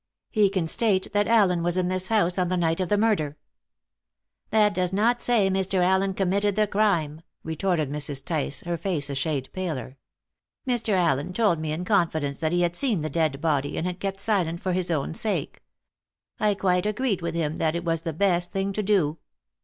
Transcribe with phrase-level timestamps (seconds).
[0.31, 3.37] "He can state that Allen was in this house on the night of the murder."
[4.49, 5.75] "That does not say Mr.
[5.83, 8.25] Allen committed the crime," retorted Mrs.
[8.25, 9.99] Tice, her face a shade paler.
[10.67, 10.93] "Mr.
[10.93, 14.19] Allen told me in confidence that he had seen the dead body, and had kept
[14.19, 15.61] silent for his own sake.
[16.39, 19.19] I quite agreed with him that it was the best thing to do.